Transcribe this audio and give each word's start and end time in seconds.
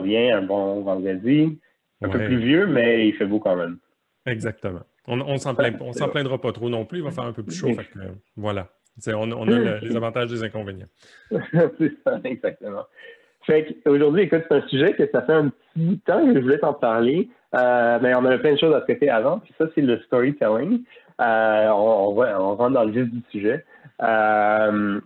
va 0.00 0.36
un 0.36 0.42
bon 0.42 0.82
vendredi. 0.82 1.58
Un 2.02 2.08
peu 2.08 2.18
plus 2.18 2.38
vieux, 2.38 2.66
mais 2.66 3.08
il 3.08 3.14
fait 3.14 3.24
beau 3.24 3.38
quand 3.38 3.56
même. 3.56 3.78
Exactement. 4.26 4.82
On, 5.06 5.20
on 5.20 5.38
s'en 5.38 5.54
plaindra 5.54 6.38
pas 6.38 6.52
trop 6.52 6.68
non 6.68 6.84
plus, 6.84 6.98
il 6.98 7.04
va 7.04 7.10
faire 7.10 7.24
un 7.24 7.32
peu 7.32 7.42
plus 7.42 7.56
chaud. 7.56 7.70
voilà. 8.36 8.68
On, 9.08 9.30
on, 9.30 9.48
a 9.48 9.78
les 9.80 9.94
avantages 9.94 10.30
et 10.32 10.36
les 10.36 10.44
inconvénients. 10.44 10.86
c'est 11.30 11.92
ça, 12.02 12.18
exactement. 12.24 12.84
Fait 13.46 13.76
aujourd'hui, 13.86 14.22
écoute, 14.22 14.42
c'est 14.48 14.56
un 14.56 14.66
sujet 14.68 14.94
que 14.94 15.08
ça 15.12 15.22
fait 15.22 15.34
un 15.34 15.50
petit 15.74 16.00
temps 16.00 16.26
que 16.26 16.34
je 16.34 16.40
voulais 16.40 16.58
t'en 16.58 16.72
parler, 16.72 17.28
euh, 17.54 17.98
mais 18.02 18.14
on 18.14 18.24
avait 18.24 18.38
plein 18.38 18.54
de 18.54 18.58
choses 18.58 18.74
à 18.74 18.80
traiter 18.80 19.08
avant. 19.08 19.38
Puis 19.38 19.54
ça, 19.58 19.66
c'est 19.74 19.82
le 19.82 20.00
storytelling. 20.00 20.82
Euh, 21.20 21.68
on, 21.68 22.16
on, 22.18 22.56
rentre 22.56 22.70
dans 22.70 22.84
le 22.84 22.90
vif 22.90 23.10
du 23.10 23.22
sujet. 23.30 23.64
Euh, 24.02 25.00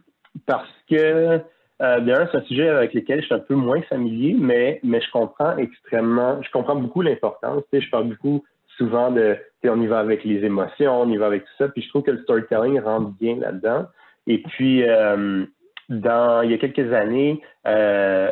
parce 0.47 0.71
que, 0.89 1.41
d'ailleurs, 1.81 2.29
c'est 2.31 2.39
un 2.39 2.43
sujet 2.43 2.69
avec 2.69 2.93
lequel 2.93 3.21
je 3.21 3.27
suis 3.27 3.35
un 3.35 3.39
peu 3.39 3.55
moins 3.55 3.81
familier, 3.83 4.37
mais, 4.39 4.81
mais 4.83 5.01
je 5.01 5.11
comprends 5.11 5.57
extrêmement, 5.57 6.43
je 6.43 6.51
comprends 6.51 6.77
beaucoup 6.77 7.01
l'importance. 7.01 7.63
Je 7.73 7.91
parle 7.91 8.09
beaucoup 8.09 8.45
souvent 8.77 9.11
de, 9.11 9.37
on 9.65 9.81
y 9.81 9.87
va 9.87 9.99
avec 9.99 10.25
les 10.25 10.45
émotions, 10.45 11.03
on 11.03 11.09
y 11.09 11.17
va 11.17 11.27
avec 11.27 11.45
tout 11.45 11.53
ça. 11.59 11.69
Puis 11.69 11.83
je 11.83 11.89
trouve 11.89 12.03
que 12.03 12.11
le 12.11 12.23
storytelling 12.23 12.81
rentre 12.81 13.11
bien 13.19 13.37
là-dedans. 13.37 13.87
Et 14.27 14.39
puis, 14.43 14.83
euh, 14.85 15.45
dans, 15.89 16.43
il 16.43 16.51
y 16.51 16.55
a 16.55 16.59
quelques 16.59 16.93
années, 16.93 17.41
euh, 17.67 18.31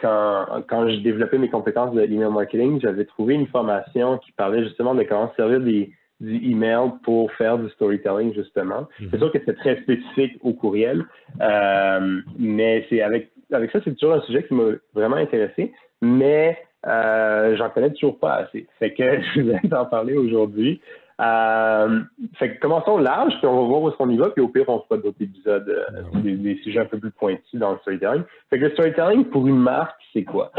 quand, 0.00 0.46
quand 0.68 0.88
je 0.88 0.96
développais 0.96 1.38
mes 1.38 1.48
compétences 1.48 1.94
de 1.94 2.02
email 2.02 2.30
marketing, 2.30 2.80
j'avais 2.80 3.04
trouvé 3.04 3.34
une 3.34 3.46
formation 3.46 4.18
qui 4.18 4.32
parlait 4.32 4.64
justement 4.64 4.94
de 4.94 5.02
comment 5.04 5.32
servir 5.36 5.60
des, 5.60 5.92
du 6.20 6.34
email 6.50 6.90
pour 7.04 7.32
faire 7.32 7.58
du 7.58 7.68
storytelling, 7.70 8.34
justement. 8.34 8.88
C'est 8.98 9.12
mhm. 9.12 9.18
sûr 9.18 9.32
que 9.32 9.38
c'est 9.44 9.56
très 9.56 9.80
spécifique 9.82 10.38
au 10.42 10.52
courriel, 10.52 11.04
euh, 11.40 12.20
mais 12.38 12.84
c'est 12.88 13.02
avec, 13.02 13.30
avec 13.52 13.70
ça, 13.70 13.80
c'est 13.84 13.94
toujours 13.96 14.14
un 14.16 14.20
sujet 14.22 14.44
qui 14.44 14.54
m'a 14.54 14.72
vraiment 14.94 15.16
intéressé. 15.16 15.72
Mais 16.00 16.58
euh, 16.86 17.56
j'en 17.56 17.70
connais 17.70 17.90
toujours 17.90 18.18
pas 18.18 18.34
assez. 18.34 18.66
Fait 18.78 18.92
que 18.92 19.20
je 19.34 19.40
vais 19.42 19.60
t'en 19.68 19.86
parler 19.86 20.16
aujourd'hui. 20.16 20.80
Euh, 21.20 22.00
fait 22.38 22.54
que 22.54 22.60
commençons 22.60 22.96
large, 22.96 23.32
puis 23.38 23.46
on 23.48 23.62
va 23.62 23.66
voir 23.66 23.82
où 23.82 23.88
est-ce 23.88 23.96
qu'on 23.96 24.08
y 24.08 24.16
va, 24.16 24.30
puis 24.30 24.40
au 24.40 24.48
pire, 24.48 24.68
on 24.68 24.80
fera 24.82 24.98
d'autres 24.98 25.20
épisodes, 25.20 25.68
euh, 25.68 26.02
ah 26.14 26.18
des, 26.20 26.60
sujets 26.62 26.78
un 26.78 26.84
peu 26.84 26.98
plus 26.98 27.10
pointus 27.10 27.58
dans 27.58 27.72
le 27.72 27.78
storytelling. 27.78 28.22
Fait 28.50 28.60
que 28.60 28.66
le 28.66 28.70
storytelling, 28.70 29.24
pour 29.24 29.48
une 29.48 29.58
marque, 29.58 30.00
c'est 30.12 30.22
quoi? 30.22 30.52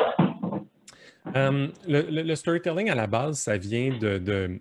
le, 1.34 2.36
storytelling, 2.36 2.90
à 2.90 2.96
la 2.96 3.08
base, 3.08 3.38
ça 3.38 3.56
vient 3.58 3.98
de 3.98 4.60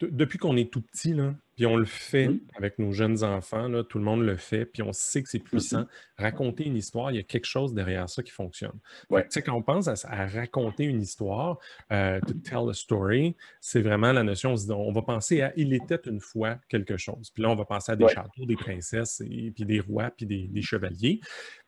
depuis 0.00 0.38
qu'on 0.38 0.56
est 0.56 0.70
tout 0.70 0.80
petit, 0.80 1.12
là, 1.12 1.34
puis 1.56 1.66
on 1.66 1.76
le 1.76 1.84
fait 1.84 2.28
mmh. 2.28 2.40
avec 2.56 2.78
nos 2.78 2.92
jeunes 2.92 3.22
enfants, 3.22 3.68
là, 3.68 3.84
tout 3.84 3.98
le 3.98 4.04
monde 4.04 4.22
le 4.22 4.36
fait, 4.36 4.64
puis 4.64 4.82
on 4.82 4.92
sait 4.92 5.22
que 5.22 5.28
c'est 5.28 5.38
puissant. 5.38 5.82
Mmh 5.82 5.86
raconter 6.16 6.66
une 6.66 6.76
histoire, 6.76 7.10
il 7.10 7.16
y 7.16 7.18
a 7.18 7.22
quelque 7.22 7.46
chose 7.46 7.72
derrière 7.72 8.06
ça 8.10 8.22
qui 8.22 8.30
fonctionne. 8.30 8.78
Ouais. 9.08 9.26
Quand 9.42 9.54
on 9.54 9.62
pense 9.62 9.88
à, 9.88 10.26
raconter 10.26 10.84
une 10.84 11.00
histoire, 11.00 11.58
euh, 11.92 12.20
to 12.20 12.34
tell 12.34 12.68
a 12.68 12.74
story, 12.74 13.34
c'est 13.58 13.80
vraiment 13.80 14.12
la 14.12 14.22
notion, 14.22 14.54
on, 14.68 14.92
va 14.92 15.00
penser 15.00 15.40
à 15.40 15.52
il 15.56 15.72
était 15.72 16.00
une 16.04 16.20
fois 16.20 16.58
quelque 16.68 16.98
chose. 16.98 17.30
Puis 17.30 17.42
là, 17.42 17.48
on 17.48 17.54
va 17.54 17.64
penser 17.64 17.92
à 17.92 17.96
des 17.96 18.06
châteaux, 18.06 18.44
des 18.44 18.56
princesses, 18.56 19.22
et, 19.24 19.50
puis 19.50 19.64
des 19.64 19.80
rois, 19.80 20.10
puis 20.10 20.26
des, 20.26 20.62
chevaliers. 20.62 21.20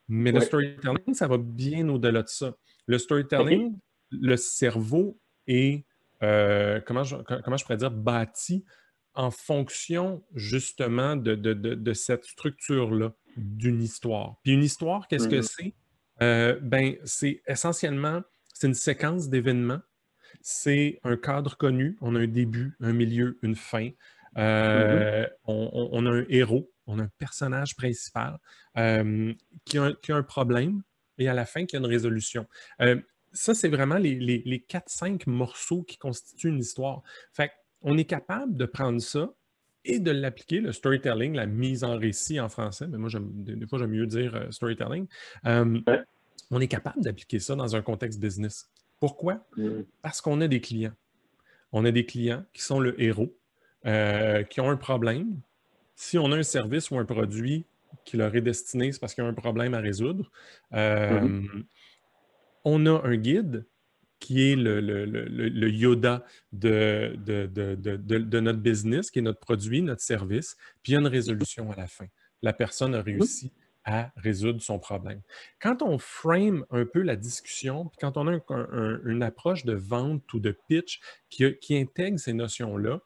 Mais 0.07 0.33
le 0.33 0.41
storytelling, 0.41 1.15
ça 1.15 1.29
va 1.29 1.39
bien 1.39 1.89
au-delà 1.89 2.23
de 2.23 2.29
ça. 2.29 2.55
Le 2.87 2.99
storytelling, 2.99 3.79
le 4.11 4.37
cerveau 4.37 5.19
est 5.47 5.87
euh, 6.23 6.81
comment, 6.81 7.05
je, 7.05 7.17
comment 7.17 7.56
je 7.56 7.65
pourrais 7.65 7.77
dire, 7.77 7.91
bâti 7.91 8.65
en 9.15 9.31
fonction 9.31 10.24
justement 10.35 11.17
de, 11.17 11.92
cette 11.92 12.24
structure-là 12.24 13.13
d'une 13.36 13.83
histoire. 13.83 14.36
Puis 14.42 14.52
une 14.52 14.63
histoire, 14.63 15.08
qu'est-ce 15.08 15.29
que 15.29 15.36
mm-hmm. 15.36 15.55
c'est? 15.57 15.74
Euh, 16.23 16.58
ben, 16.63 16.97
c'est 17.05 17.42
essentiellement, 17.47 18.23
c'est 18.55 18.69
une 18.69 18.74
séquence 18.74 19.29
d'événements. 19.29 19.80
C'est 20.41 20.98
un 21.05 21.17
cadre 21.17 21.57
connu. 21.57 21.98
On 22.01 22.14
a 22.14 22.20
un 22.20 22.27
début, 22.27 22.74
un 22.80 22.92
milieu, 22.92 23.39
une 23.42 23.57
fin. 23.57 23.91
Euh, 24.39 25.24
mm-hmm. 25.24 25.91
on, 25.92 26.07
a 26.07 26.11
un 26.11 26.24
héros, 26.29 26.70
on 26.86 26.98
a 26.98 27.02
un 27.02 27.11
personnage 27.18 27.77
principal 27.77 28.39
qui, 28.74 29.79
a, 29.79 29.92
qui, 30.01 30.13
a, 30.13 30.17
un 30.17 30.23
problème 30.23 30.83
et 31.18 31.29
à 31.29 31.35
la 31.35 31.45
fin 31.45 31.67
qui 31.67 31.77
a 31.77 31.80
une 31.80 31.86
résolution 31.86 32.47
ça, 33.33 33.55
c'est 33.55 33.69
vraiment 33.69 33.98
les, 33.98 34.15
les, 34.15 34.43
les 34.45 34.59
4-5 34.59 35.29
morceaux 35.29 35.83
qui 35.83 35.97
constituent 35.98 36.48
une 36.48 36.59
histoire. 36.59 37.03
Fait 37.33 37.53
on 37.83 37.98
est 37.98 38.05
capable 38.05 38.57
de 38.57 38.65
prendre 38.65 39.01
ça 39.01 39.33
et 39.85 39.98
de 39.98 40.11
l'appliquer, 40.11 40.61
le 40.61 40.73
storytelling, 40.73 41.35
la 41.35 41.47
mise 41.47 41.83
en 41.83 41.98
récit 41.98 42.39
en 42.39 42.48
français, 42.48 42.87
mais 42.87 42.98
moi, 42.98 43.11
des 43.21 43.67
fois, 43.67 43.79
j'aime 43.79 43.91
mieux 43.91 44.07
dire 44.07 44.35
euh, 44.37 44.51
storytelling. 44.51 45.07
Euh, 45.47 45.81
on 46.51 46.61
est 46.61 46.69
capable 46.69 47.03
d'appliquer 47.03 47.41
ça 47.41 47.57
dans 47.57 47.75
un 47.75 47.83
contexte 47.83 48.21
business. 48.21 48.71
Pourquoi? 49.01 49.45
Mm. 49.57 49.81
Parce 50.01 50.21
qu'on 50.21 50.41
a 50.41 50.47
des 50.47 50.61
clients. 50.61 50.95
On 51.73 51.85
a 51.85 51.91
des 51.91 52.07
clients 52.07 52.45
qui 52.53 52.63
sont 52.63 52.79
le 52.79 53.01
héros, 53.03 53.35
euh, 53.87 54.45
qui 54.45 54.61
ont 54.61 54.71
un 54.71 54.77
problème. 54.77 55.41
Si 55.97 56.19
on 56.19 56.31
a 56.31 56.37
un 56.37 56.42
service 56.45 56.91
ou 56.91 56.98
un 56.98 57.05
produit 57.05 57.65
qui 58.05 58.17
leur 58.17 58.35
est 58.37 58.41
destiné, 58.41 58.92
c'est 58.92 59.01
parce 59.01 59.15
qu'il 59.15 59.25
y 59.25 59.27
a 59.27 59.31
un 59.31 59.35
problème 59.35 59.75
à 59.75 59.81
résoudre. 59.81 60.31
Mm-hmm 60.73 61.65
on 62.64 62.86
a 62.86 63.06
un 63.06 63.17
guide 63.17 63.67
qui 64.20 64.52
est 64.52 64.56
le, 64.56 65.68
Yoda 65.68 66.24
de, 66.52 67.17
notre 68.40 68.61
business, 68.61 69.11
qui 69.11 69.18
est 69.18 69.23
notre 69.23 69.40
produit, 69.40 69.83
notre 69.83 70.02
service, 70.02 70.56
puis 70.83 70.92
il 70.92 70.95
y 70.95 70.96
a 70.96 71.00
une 71.00 71.08
résolution 71.08 71.70
à 71.73 71.77
la 71.77 71.89
fin. 71.89 72.06
La 72.40 72.52
personne 72.52 72.95
a 72.95 73.02
réussi 73.02 73.52
à 73.84 74.12
résoudre 74.17 74.62
son 74.62 74.78
problème. 74.78 75.20
Quand 75.61 75.83
on 75.83 75.98
frame 75.98 76.64
un 76.70 76.84
peu 76.84 77.02
la 77.02 77.17
discussion, 77.17 77.90
quand 78.00 78.17
on 78.17 78.28
a 78.28 78.39
une 79.05 79.24
approche 79.24 79.64
de 79.64 79.74
vente 79.74 80.33
ou 80.34 80.39
de 80.39 80.56
pitch 80.68 81.00
qui, 81.29 81.58
qui 81.58 81.77
intègre 81.77 82.20
ces 82.20 82.33
notions-là, 82.33 83.00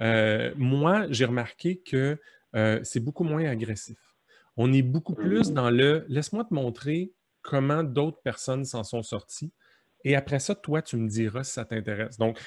euh, 0.00 0.52
moi, 0.56 1.06
j'ai 1.10 1.24
remarqué 1.24 1.78
que 1.78 2.18
euh, 2.54 2.80
c'est 2.82 3.00
beaucoup 3.00 3.24
moins 3.24 3.44
agressif. 3.44 3.98
On 4.56 4.72
est 4.72 4.82
beaucoup 4.82 5.14
plus 5.14 5.52
dans 5.52 5.70
le 5.70 6.04
laisse-moi 6.08 6.44
te 6.44 6.52
montrer 6.52 7.12
comment 7.48 7.82
d'autres 7.82 8.20
personnes 8.20 8.66
s'en 8.66 8.84
sont 8.84 9.02
sorties. 9.02 9.50
Et 10.04 10.14
après 10.14 10.38
ça, 10.38 10.54
toi, 10.54 10.82
tu 10.82 10.96
me 10.98 11.08
diras 11.08 11.44
si 11.44 11.52
ça 11.52 11.64
t'intéresse. 11.64 12.18
Donc, 12.18 12.38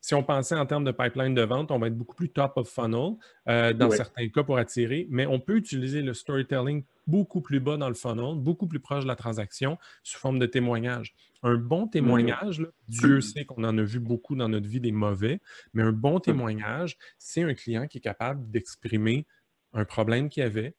si 0.00 0.14
on 0.14 0.24
pensait 0.24 0.56
en 0.56 0.66
termes 0.66 0.84
de 0.84 0.90
pipeline 0.90 1.34
de 1.34 1.42
vente, 1.42 1.70
on 1.70 1.78
va 1.78 1.86
être 1.86 1.96
beaucoup 1.96 2.16
plus 2.16 2.30
top 2.30 2.56
of 2.56 2.68
funnel 2.68 3.14
euh, 3.48 3.72
dans 3.72 3.90
certains 3.90 4.28
cas 4.28 4.42
pour 4.42 4.58
attirer, 4.58 5.06
mais 5.08 5.24
on 5.24 5.38
peut 5.38 5.56
utiliser 5.56 6.02
le 6.02 6.12
storytelling 6.14 6.82
beaucoup 7.06 7.40
plus 7.40 7.60
bas 7.60 7.76
dans 7.76 7.88
le 7.88 7.94
funnel, 7.94 8.34
beaucoup 8.38 8.66
plus 8.66 8.80
proche 8.80 9.04
de 9.04 9.08
la 9.08 9.16
transaction, 9.16 9.78
sous 10.02 10.18
forme 10.18 10.40
de 10.40 10.46
témoignage. 10.46 11.14
Un 11.44 11.54
bon 11.54 11.86
mm-hmm. 11.86 11.90
témoignage, 11.90 12.66
Dieu 12.88 13.20
sait 13.20 13.44
qu'on 13.44 13.64
en 13.64 13.78
a 13.78 13.82
vu 13.82 14.00
beaucoup 14.00 14.34
dans 14.34 14.48
notre 14.48 14.68
vie 14.68 14.80
des 14.80 14.92
mauvais, 14.92 15.40
mais 15.74 15.84
un 15.84 15.92
bon 15.92 16.18
témoignage, 16.18 16.98
c'est 17.18 17.42
un 17.42 17.54
client 17.54 17.86
qui 17.86 17.98
est 17.98 18.02
capable 18.02 18.50
d'exprimer 18.50 19.26
un 19.72 19.84
problème 19.84 20.28
qu'il 20.28 20.42
avait, 20.42 20.74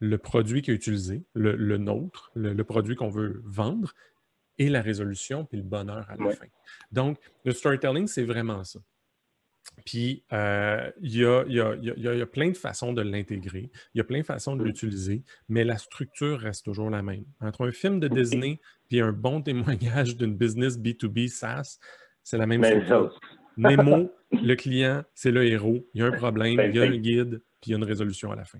le 0.00 0.18
produit 0.18 0.62
qui 0.62 0.70
est 0.70 0.74
utilisé, 0.74 1.24
le, 1.34 1.76
nôtre, 1.76 2.30
le, 2.34 2.62
produit 2.64 2.96
qu'on 2.96 3.08
veut 3.08 3.42
vendre, 3.44 3.94
et 4.58 4.68
la 4.68 4.80
résolution, 4.80 5.44
puis 5.44 5.58
le 5.58 5.64
bonheur 5.64 6.06
à 6.08 6.16
la 6.16 6.30
fin. 6.30 6.46
Donc, 6.90 7.18
le 7.44 7.52
storytelling, 7.52 8.06
c'est 8.06 8.24
vraiment 8.24 8.64
ça. 8.64 8.80
Puis, 9.84 10.24
il 10.30 10.96
y, 11.02 11.24
a, 11.24 12.26
plein 12.26 12.50
de 12.50 12.56
façons 12.56 12.92
de 12.92 13.02
l'intégrer, 13.02 13.70
il 13.94 13.98
y 13.98 14.00
a 14.00 14.04
plein 14.04 14.20
de 14.20 14.26
façons 14.26 14.56
de 14.56 14.64
l'utiliser, 14.64 15.22
mais 15.48 15.64
la 15.64 15.76
structure 15.76 16.40
reste 16.40 16.64
toujours 16.64 16.90
la 16.90 17.02
même. 17.02 17.24
Entre 17.40 17.66
un 17.66 17.72
film 17.72 18.00
de 18.00 18.08
Disney 18.08 18.60
et 18.90 19.00
un 19.00 19.12
bon 19.12 19.42
témoignage 19.42 20.16
d'une 20.16 20.34
business 20.34 20.78
B2B 20.78 21.28
SaaS, 21.28 21.78
c'est 22.22 22.38
la 22.38 22.46
même, 22.46 22.64
chose. 22.86 23.18
Nemo, 23.56 24.10
le 24.32 24.54
client, 24.54 25.02
c'est 25.14 25.30
le 25.30 25.44
héros, 25.46 25.86
il 25.94 26.00
y 26.00 26.04
a 26.04 26.06
un 26.06 26.12
problème, 26.12 26.60
il 26.68 26.74
y 26.74 26.80
a 26.80 26.82
un 26.82 26.96
guide, 26.96 27.42
puis 27.60 27.70
il 27.70 27.70
y 27.70 27.74
a 27.74 27.78
une 27.78 27.84
résolution 27.84 28.32
à 28.32 28.36
la 28.36 28.44
fin. 28.44 28.58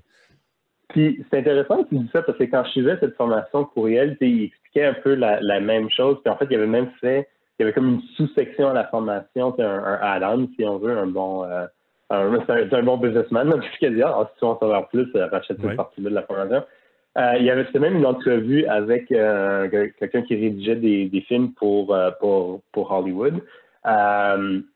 Puis 0.88 1.24
c'est 1.30 1.38
intéressant 1.38 1.82
que 1.82 1.88
tu 1.88 1.98
dis 1.98 2.10
ça 2.12 2.22
parce 2.22 2.38
que 2.38 2.44
quand 2.44 2.64
je 2.64 2.70
suivais 2.70 2.96
cette 3.00 3.16
formation 3.16 3.64
courriel, 3.64 4.16
il 4.20 4.44
expliquait 4.44 4.86
un 4.86 4.94
peu 4.94 5.14
la, 5.14 5.60
même 5.60 5.90
chose. 5.90 6.18
Puis 6.22 6.32
en 6.32 6.36
fait, 6.36 6.46
il 6.50 6.56
avait 6.56 6.66
même 6.66 6.90
fait, 7.00 7.28
il 7.58 7.62
y 7.62 7.64
avait 7.64 7.72
comme 7.72 7.94
une 7.94 8.02
sous-section 8.16 8.68
à 8.68 8.72
la 8.72 8.84
formation, 8.84 9.54
c'est 9.56 9.64
un, 9.64 9.82
un 9.82 9.98
add-on, 10.00 10.48
si 10.56 10.64
on 10.64 10.78
veut, 10.78 10.96
un 10.96 11.06
bon, 11.06 11.44
euh, 11.44 11.66
c'est 12.10 12.74
un, 12.74 12.82
bon 12.82 12.98
businessman. 12.98 13.48
Puis 13.60 13.88
il 13.88 14.02
ah, 14.02 14.28
si 14.32 14.38
tu 14.38 14.44
veux 14.44 14.50
en 14.50 14.58
savoir 14.58 14.88
plus, 14.88 15.08
euh, 15.14 15.26
rachète 15.26 15.58
cette 15.60 15.76
partie-là 15.76 16.10
de 16.10 16.14
la 16.14 16.22
formation. 16.22 16.64
Euh, 17.18 17.32
il 17.38 17.46
y 17.46 17.50
avait 17.50 17.66
même 17.78 17.96
une 17.96 18.06
entrevue 18.06 18.66
avec 18.66 19.10
euh, 19.10 19.68
quelqu'un 19.98 20.22
qui 20.22 20.34
rédigeait 20.34 20.76
des, 20.76 21.06
des 21.06 21.20
films 21.22 21.52
pour, 21.54 21.96
pour, 22.20 22.60
pour 22.72 22.92
Hollywood. 22.92 23.40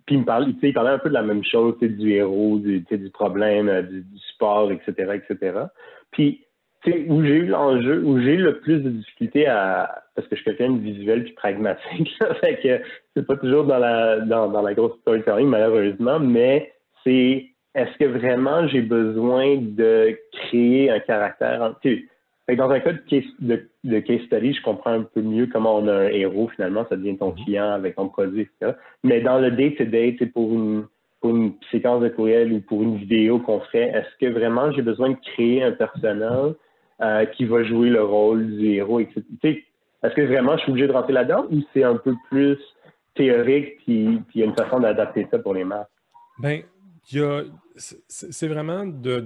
puis 0.06 0.14
il 0.14 0.20
me 0.20 0.24
parlait, 0.24 0.46
il 0.62 0.72
parlait 0.72 0.90
un 0.90 0.98
peu 0.98 1.10
de 1.10 1.14
la 1.14 1.22
même 1.22 1.44
chose, 1.44 1.78
du 1.78 2.12
héros, 2.14 2.58
du, 2.58 2.80
du 2.80 3.10
problème, 3.10 3.82
du, 3.82 4.00
du, 4.00 4.18
sport, 4.34 4.72
etc., 4.72 5.20
etc. 5.20 5.64
Puis, 6.12 6.46
tu 6.82 6.92
sais, 6.92 7.06
où 7.08 7.22
j'ai 7.22 7.36
eu 7.36 7.46
l'enjeu, 7.46 8.02
où 8.04 8.20
j'ai 8.20 8.34
eu 8.34 8.42
le 8.42 8.60
plus 8.60 8.78
de 8.78 8.90
difficultés 8.90 9.46
à. 9.46 10.02
Parce 10.14 10.26
que 10.28 10.36
je 10.36 10.42
suis 10.42 10.50
quelqu'un 10.50 10.74
de 10.74 10.80
visuel 10.80 11.24
puis 11.24 11.32
pragmatique, 11.32 12.10
fait 12.40 12.60
que 12.62 12.84
c'est 13.14 13.26
pas 13.26 13.36
toujours 13.36 13.64
dans 13.64 13.78
la, 13.78 14.20
dans, 14.20 14.48
dans 14.48 14.62
la 14.62 14.74
grosse 14.74 14.98
storytelling, 15.00 15.48
malheureusement, 15.48 16.18
mais 16.18 16.72
c'est 17.04 17.46
est-ce 17.74 17.96
que 17.98 18.04
vraiment 18.04 18.66
j'ai 18.68 18.82
besoin 18.82 19.56
de 19.56 20.18
créer 20.32 20.90
un 20.90 21.00
caractère. 21.00 21.74
Tu 21.82 22.08
dans 22.56 22.70
un 22.70 22.80
cas 22.80 22.92
de 22.92 22.98
case, 22.98 23.24
de, 23.40 24.00
case, 24.00 24.20
study, 24.26 24.54
je 24.54 24.62
comprends 24.62 24.92
un 24.92 25.02
peu 25.02 25.22
mieux 25.22 25.46
comment 25.46 25.76
on 25.76 25.88
a 25.88 25.94
un 25.94 26.08
héros, 26.08 26.48
finalement, 26.48 26.86
ça 26.88 26.96
devient 26.96 27.16
ton 27.16 27.30
mm-hmm. 27.30 27.44
client 27.44 27.70
avec 27.70 27.96
ton 27.96 28.08
produit, 28.08 28.42
etc. 28.42 28.76
Mais 29.04 29.20
dans 29.20 29.38
le 29.38 29.50
day-to-day, 29.50 30.16
c'est 30.18 30.26
pour 30.26 30.52
une, 30.52 30.86
pour 31.20 31.36
une 31.36 31.52
séquence 31.70 32.02
de 32.02 32.08
courriel 32.08 32.52
ou 32.52 32.60
pour 32.60 32.82
une 32.82 32.96
vidéo 32.96 33.38
qu'on 33.38 33.60
fait, 33.60 33.88
est-ce 33.88 34.16
que 34.20 34.32
vraiment 34.32 34.72
j'ai 34.72 34.82
besoin 34.82 35.10
de 35.10 35.16
créer 35.34 35.62
un 35.62 35.72
personnage 35.72 36.54
euh, 37.02 37.26
qui 37.26 37.44
va 37.44 37.62
jouer 37.64 37.90
le 37.90 38.02
rôle 38.02 38.56
du 38.56 38.74
héros, 38.74 39.00
etc. 39.00 39.22
Est-ce 40.02 40.14
que 40.14 40.22
vraiment 40.22 40.56
je 40.56 40.62
suis 40.62 40.70
obligé 40.70 40.86
de 40.86 40.92
rentrer 40.92 41.12
là-dedans 41.12 41.46
ou 41.50 41.62
c'est 41.72 41.84
un 41.84 41.96
peu 41.96 42.14
plus 42.30 42.58
théorique 43.14 43.78
puis 43.84 44.20
il 44.34 44.40
y 44.40 44.42
a 44.42 44.46
une 44.46 44.56
façon 44.56 44.80
d'adapter 44.80 45.26
ça 45.30 45.38
pour 45.38 45.54
les 45.54 45.64
marques? 45.64 45.90
Ben, 46.38 46.62
c'est 48.08 48.48
vraiment 48.48 48.86
de, 48.86 49.20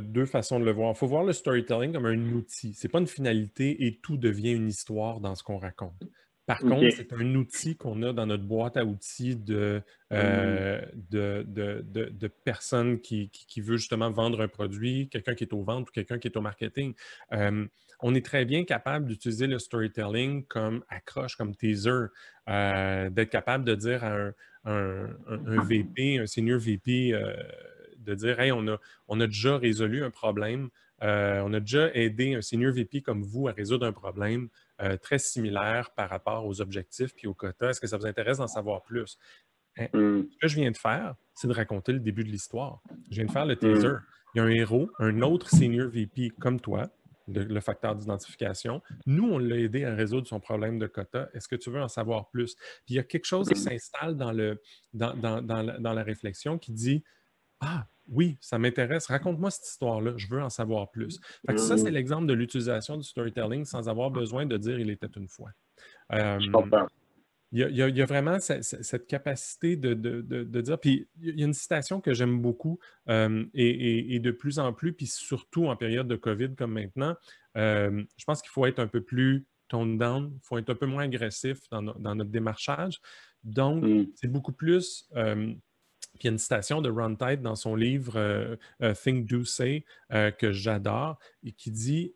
deux 0.00 0.26
façons 0.26 0.60
de 0.60 0.64
le 0.64 0.72
voir. 0.72 0.92
Il 0.94 0.98
faut 0.98 1.06
voir 1.06 1.24
le 1.24 1.32
storytelling 1.32 1.92
comme 1.92 2.06
un 2.06 2.32
outil. 2.32 2.74
Ce 2.74 2.86
n'est 2.86 2.90
pas 2.90 3.00
une 3.00 3.06
finalité 3.06 3.86
et 3.86 3.98
tout 4.02 4.16
devient 4.16 4.52
une 4.52 4.68
histoire 4.68 5.20
dans 5.20 5.34
ce 5.34 5.42
qu'on 5.42 5.58
raconte. 5.58 6.04
Par 6.48 6.60
contre, 6.60 6.88
c'est 6.96 7.12
un 7.12 7.34
outil 7.34 7.76
qu'on 7.76 8.02
a 8.02 8.14
dans 8.14 8.24
notre 8.24 8.44
boîte 8.44 8.78
à 8.78 8.84
outils 8.86 9.36
de, 9.36 9.82
euh, 10.14 10.80
de, 11.10 12.26
personnes 12.42 13.00
qui, 13.02 13.28
qui, 13.28 13.60
veut 13.60 13.76
justement 13.76 14.10
vendre 14.10 14.40
un 14.40 14.48
produit, 14.48 15.10
quelqu'un 15.10 15.34
qui 15.34 15.44
est 15.44 15.52
aux 15.52 15.62
ventes 15.62 15.90
ou 15.90 15.92
quelqu'un 15.92 16.18
qui 16.18 16.26
est 16.28 16.36
au 16.38 16.40
marketing. 16.40 16.94
Euh, 17.34 17.66
on 18.00 18.14
est 18.14 18.24
très 18.24 18.46
bien 18.46 18.64
capable 18.64 19.08
d'utiliser 19.08 19.46
le 19.46 19.58
storytelling 19.58 20.46
comme 20.46 20.82
accroche, 20.88 21.36
comme 21.36 21.54
teaser, 21.54 22.06
euh, 22.48 23.10
d'être 23.10 23.28
capable 23.28 23.64
de 23.64 23.74
dire 23.74 24.02
à 24.02 24.14
un, 24.64 25.06
un, 25.26 25.62
VP, 25.64 26.18
un 26.18 26.26
senior 26.26 26.58
VP, 26.58 27.12
de 28.08 28.14
dire 28.14 28.40
Hey, 28.40 28.52
on 28.52 28.66
a, 28.68 28.78
on 29.08 29.20
a 29.20 29.26
déjà 29.26 29.56
résolu 29.56 30.04
un 30.04 30.10
problème, 30.10 30.70
euh, 31.02 31.40
on 31.44 31.52
a 31.52 31.60
déjà 31.60 31.94
aidé 31.94 32.34
un 32.34 32.42
senior 32.42 32.72
VP 32.72 33.02
comme 33.02 33.22
vous 33.22 33.48
à 33.48 33.52
résoudre 33.52 33.86
un 33.86 33.92
problème 33.92 34.48
euh, 34.80 34.96
très 34.96 35.18
similaire 35.18 35.90
par 35.90 36.10
rapport 36.10 36.46
aux 36.46 36.60
objectifs 36.60 37.14
puis 37.14 37.26
aux 37.26 37.34
quotas. 37.34 37.70
Est-ce 37.70 37.80
que 37.80 37.86
ça 37.86 37.96
vous 37.96 38.06
intéresse 38.06 38.38
d'en 38.38 38.48
savoir 38.48 38.82
plus? 38.82 39.18
Hein, 39.76 39.86
mm. 39.92 40.22
Ce 40.32 40.38
que 40.40 40.48
je 40.48 40.56
viens 40.56 40.70
de 40.70 40.76
faire, 40.76 41.14
c'est 41.34 41.48
de 41.48 41.54
raconter 41.54 41.92
le 41.92 42.00
début 42.00 42.24
de 42.24 42.30
l'histoire. 42.30 42.82
Je 43.10 43.16
viens 43.16 43.26
de 43.26 43.30
faire 43.30 43.46
le 43.46 43.54
mm. 43.54 43.58
teaser. 43.58 43.94
Il 44.34 44.38
y 44.38 44.40
a 44.40 44.44
un 44.44 44.50
héros, 44.50 44.90
un 44.98 45.22
autre 45.22 45.48
senior 45.50 45.88
VP 45.88 46.30
comme 46.38 46.60
toi, 46.60 46.90
le 47.28 47.60
facteur 47.60 47.94
d'identification. 47.94 48.82
Nous, 49.06 49.24
on 49.24 49.38
l'a 49.38 49.56
aidé 49.56 49.84
à 49.84 49.94
résoudre 49.94 50.26
son 50.26 50.40
problème 50.40 50.78
de 50.78 50.86
quota. 50.86 51.28
Est-ce 51.34 51.48
que 51.48 51.56
tu 51.56 51.70
veux 51.70 51.80
en 51.80 51.88
savoir 51.88 52.28
plus? 52.30 52.54
Puis 52.54 52.94
il 52.94 52.96
y 52.96 52.98
a 52.98 53.02
quelque 53.02 53.26
chose 53.26 53.48
qui 53.48 53.58
s'installe 53.58 54.16
dans, 54.16 54.32
le, 54.32 54.60
dans, 54.94 55.14
dans, 55.14 55.92
la, 55.92 56.02
réflexion 56.02 56.58
qui 56.58 56.72
dit 56.72 57.04
Ah, 57.60 57.86
oui, 58.10 58.36
ça 58.40 58.58
m'intéresse. 58.58 59.06
Raconte-moi 59.06 59.50
cette 59.50 59.66
histoire-là. 59.66 60.14
Je 60.16 60.26
veux 60.28 60.42
en 60.42 60.50
savoir 60.50 60.90
plus. 60.90 61.20
ça, 61.56 61.76
c'est 61.76 61.90
l'exemple 61.90 62.26
de 62.26 62.34
l'utilisation 62.34 62.96
du 62.96 63.04
storytelling 63.04 63.64
sans 63.64 63.88
avoir 63.88 64.10
besoin 64.10 64.46
de 64.46 64.56
dire 64.56 64.78
il 64.78 64.90
était 64.90 65.08
une 65.16 65.28
fois. 65.28 65.50
Euh, 66.12 66.38
il 67.50 67.60
y, 67.60 68.02
a, 68.02 68.04
vraiment 68.04 68.38
cette, 68.40 69.06
capacité 69.06 69.76
de, 69.76 69.94
dire. 70.60 70.78
Puis 70.78 71.08
il 71.22 71.38
y 71.38 71.42
a 71.42 71.46
une 71.46 71.54
citation 71.54 72.00
que 72.00 72.12
j'aime 72.12 72.42
beaucoup 72.42 72.78
euh, 73.08 73.46
et, 73.54 74.18
de 74.18 74.30
plus 74.30 74.58
en 74.58 74.74
plus, 74.74 74.92
puis 74.92 75.06
surtout 75.06 75.66
en 75.66 75.76
période 75.76 76.08
de 76.08 76.16
COVID 76.16 76.56
comme 76.56 76.72
maintenant, 76.72 77.16
euh, 77.56 78.04
je 78.18 78.24
pense 78.26 78.42
qu'il 78.42 78.50
faut 78.50 78.66
être 78.66 78.80
un 78.80 78.86
peu 78.86 79.00
plus 79.00 79.46
toned 79.68 79.98
down, 79.98 80.30
il 80.34 80.40
faut 80.42 80.58
être 80.58 80.70
un 80.70 80.74
peu 80.74 80.86
moins 80.86 81.04
agressif 81.04 81.58
dans, 81.70 81.82
notre 81.82 82.30
démarchage. 82.30 83.00
Donc, 83.44 83.82
mm. 83.82 84.08
c'est 84.14 84.30
beaucoup 84.30 84.52
plus. 84.52 85.08
Euh, 85.16 85.54
puis 86.18 86.26
il 86.26 86.26
y 86.26 86.30
a 86.30 86.32
une 86.32 86.38
citation 86.38 86.82
de 86.82 86.90
Ron 86.90 87.16
Tide 87.16 87.42
dans 87.42 87.56
son 87.56 87.74
livre 87.74 88.58
Think, 89.02 89.26
Do, 89.26 89.44
Say 89.44 89.84
que 90.10 90.52
j'adore 90.52 91.18
et 91.44 91.52
qui 91.52 91.70
dit 91.70 92.14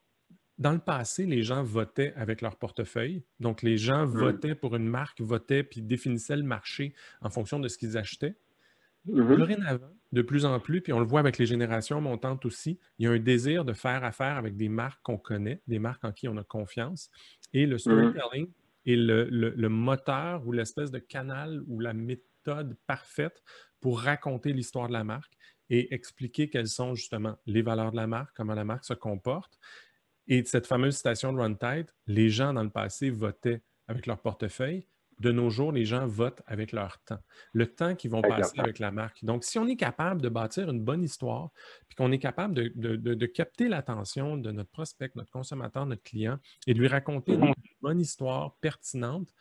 dans 0.58 0.72
le 0.72 0.78
passé, 0.78 1.26
les 1.26 1.42
gens 1.42 1.62
votaient 1.62 2.12
avec 2.14 2.40
leur 2.40 2.56
portefeuille. 2.56 3.24
Donc, 3.40 3.62
les 3.62 3.76
gens 3.76 4.06
votaient 4.06 4.54
pour 4.54 4.76
une 4.76 4.86
marque, 4.86 5.20
votaient 5.20 5.64
puis 5.64 5.82
définissaient 5.82 6.36
le 6.36 6.44
marché 6.44 6.94
en 7.20 7.30
fonction 7.30 7.58
de 7.58 7.68
ce 7.68 7.78
qu'ils 7.78 7.98
achetaient. 7.98 8.36
Mm 9.06 9.46
de 10.12 10.20
plus 10.20 10.44
en 10.44 10.60
plus, 10.60 10.82
puis 10.82 10.92
on 10.92 11.00
le 11.00 11.06
voit 11.06 11.20
avec 11.20 11.38
les 11.38 11.46
générations 11.46 12.00
montantes 12.02 12.44
aussi, 12.44 12.78
il 12.98 13.06
y 13.06 13.08
a 13.08 13.12
un 13.12 13.18
désir 13.18 13.64
de 13.64 13.72
faire 13.72 14.04
affaire 14.04 14.36
avec 14.36 14.58
des 14.58 14.68
marques 14.68 15.00
qu'on 15.02 15.16
connaît, 15.16 15.62
des 15.66 15.78
marques 15.78 16.04
en 16.04 16.12
qui 16.12 16.28
on 16.28 16.36
a 16.36 16.44
confiance. 16.44 17.10
Et 17.54 17.64
le 17.64 17.78
storytelling 17.78 18.50
est 18.84 18.96
le, 18.96 19.68
moteur 19.68 20.46
ou 20.46 20.52
l'espèce 20.52 20.90
de 20.90 20.98
canal 20.98 21.62
ou 21.66 21.80
la 21.80 21.94
méthode 21.94 22.76
parfaite 22.86 23.42
pour 23.82 24.00
raconter 24.00 24.54
l'histoire 24.54 24.88
de 24.88 24.94
la 24.94 25.04
marque 25.04 25.34
et 25.68 25.92
expliquer 25.92 26.48
quelles 26.48 26.68
sont 26.68 26.94
justement 26.94 27.36
les 27.44 27.60
valeurs 27.60 27.90
de 27.90 27.96
la 27.96 28.06
marque, 28.06 28.34
comment 28.34 28.54
la 28.54 28.64
marque 28.64 28.86
se 28.86 28.94
comporte 28.94 29.58
et 30.28 30.44
cette 30.44 30.66
fameuse 30.66 30.96
citation 30.96 31.32
de 31.32 31.38
Run 31.38 31.54
Tide, 31.54 31.90
les 32.06 32.28
gens 32.28 32.52
dans 32.52 32.62
le 32.62 32.70
passé 32.70 33.10
votaient 33.10 33.62
avec 33.88 34.06
leur 34.06 34.20
portefeuille. 34.20 34.86
De 35.18 35.30
nos 35.30 35.50
jours, 35.50 35.70
les 35.70 35.84
gens 35.84 36.06
votent 36.06 36.42
avec 36.46 36.72
leur 36.72 36.98
temps, 37.04 37.20
le 37.52 37.66
temps 37.66 37.94
qu'ils 37.94 38.10
vont 38.10 38.22
passer 38.22 38.58
avec 38.58 38.80
la 38.80 38.90
marque. 38.90 39.24
Donc, 39.24 39.44
si 39.44 39.58
on 39.58 39.68
est 39.68 39.76
capable 39.76 40.20
de 40.20 40.28
bâtir 40.28 40.68
une 40.68 40.82
bonne 40.82 41.04
histoire, 41.04 41.50
puis 41.86 41.94
qu'on 41.96 42.10
est 42.10 42.18
capable 42.18 42.54
de, 42.54 43.26
capter 43.26 43.68
l'attention 43.68 44.36
de 44.36 44.50
notre 44.50 44.70
prospect, 44.70 45.12
notre 45.14 45.30
consommateur, 45.30 45.86
notre 45.86 46.02
client, 46.02 46.38
et 46.66 46.74
de 46.74 46.78
lui 46.80 46.88
raconter 46.88 47.34
une 47.34 47.52
bonne 47.82 48.00
histoire 48.00 48.56
pertinente, 48.60 49.32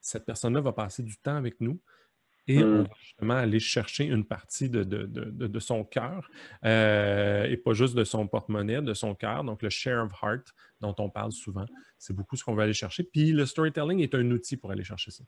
cette 0.00 0.24
personne-là 0.24 0.60
va 0.60 0.72
passer 0.72 1.02
du 1.02 1.16
temps 1.18 1.36
avec 1.36 1.60
nous, 1.60 1.80
et 2.48 2.64
on 2.64 2.66
mmh. 2.66 2.82
va 2.82 2.88
justement 3.00 3.34
aller 3.34 3.60
chercher 3.60 4.04
une 4.04 4.24
partie 4.24 4.68
de, 4.70 5.58
son 5.58 5.84
cœur 5.84 6.28
euh, 6.64 7.44
et 7.44 7.56
pas 7.56 7.74
juste 7.74 7.94
de 7.94 8.04
son 8.04 8.26
porte-monnaie, 8.26 8.82
de 8.82 8.94
son 8.94 9.14
cœur. 9.14 9.44
Donc, 9.44 9.62
le 9.62 9.70
share 9.70 10.04
of 10.04 10.12
heart 10.22 10.54
dont 10.80 10.94
on 10.98 11.10
parle 11.10 11.32
souvent, 11.32 11.66
c'est 11.98 12.16
beaucoup 12.16 12.36
ce 12.36 12.44
qu'on 12.44 12.54
va 12.54 12.64
aller 12.64 12.72
chercher. 12.72 13.04
Puis, 13.04 13.32
le 13.32 13.46
storytelling 13.46 14.00
est 14.00 14.14
un 14.14 14.30
outil 14.30 14.56
pour 14.56 14.70
aller 14.70 14.84
chercher 14.84 15.10
ça. 15.10 15.24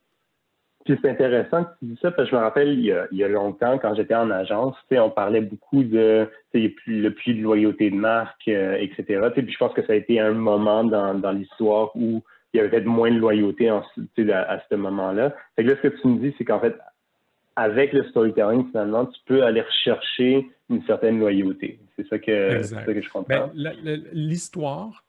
Puis 0.84 0.98
c'est 1.02 1.10
intéressant 1.10 1.64
que 1.64 1.70
tu 1.78 1.84
dis 1.86 1.98
ça, 2.00 2.10
parce 2.10 2.28
que 2.28 2.34
je 2.34 2.40
me 2.40 2.42
rappelle, 2.42 2.78
il 2.78 2.84
y 3.12 3.22
a, 3.24 3.28
longtemps, 3.28 3.78
quand 3.78 3.94
j'étais 3.94 4.14
en 4.14 4.30
agence, 4.30 4.74
on 4.90 5.10
parlait 5.10 5.42
beaucoup 5.42 5.84
de 5.84 6.26
le 6.54 7.08
puits 7.10 7.34
de 7.34 7.42
loyauté 7.42 7.90
de 7.90 7.96
marque, 7.96 8.48
euh, 8.48 8.78
etc. 8.80 9.28
Puis 9.34 9.52
je 9.52 9.58
pense 9.58 9.74
que 9.74 9.84
ça 9.84 9.92
a 9.92 9.96
été 9.96 10.18
un 10.20 10.32
moment 10.32 10.82
dans, 10.84 11.32
l'histoire 11.32 11.94
où 11.94 12.22
il 12.52 12.56
y 12.56 12.60
avait 12.60 12.70
peut-être 12.70 12.86
moins 12.86 13.10
de 13.10 13.18
loyauté 13.18 13.68
à, 13.68 13.82
à, 14.48 14.60
ce 14.68 14.74
moment-là. 14.74 15.34
Fait 15.54 15.64
que 15.64 15.70
là, 15.70 15.76
ce 15.76 15.88
que 15.88 16.00
tu 16.00 16.08
me 16.08 16.18
dis, 16.18 16.34
c'est 16.38 16.44
qu'en 16.44 16.60
fait, 16.60 16.74
avec 17.56 17.92
le 17.92 18.04
storytelling, 18.04 18.66
finalement, 18.68 19.06
tu 19.06 19.20
peux 19.26 19.44
aller 19.44 19.60
rechercher 19.60 20.46
une 20.68 20.82
certaine 20.84 21.18
loyauté. 21.18 21.80
C'est 21.96 22.06
ça 22.08 22.18
que, 22.18 22.84
que 22.84 23.02
je 23.02 23.10
comprends. 23.10 23.50
Ben, 23.54 24.02
l'histoire, 24.12 25.04